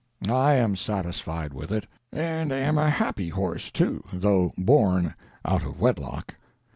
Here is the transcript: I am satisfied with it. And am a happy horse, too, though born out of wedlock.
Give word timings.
I 0.27 0.55
am 0.55 0.75
satisfied 0.75 1.53
with 1.53 1.71
it. 1.71 1.85
And 2.11 2.51
am 2.51 2.79
a 2.79 2.89
happy 2.89 3.29
horse, 3.29 3.69
too, 3.69 4.03
though 4.11 4.51
born 4.57 5.13
out 5.45 5.63
of 5.63 5.79
wedlock. 5.79 6.33